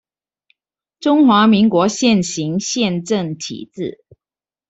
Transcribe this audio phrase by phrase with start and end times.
[0.99, 4.03] 中華民國現行憲政體制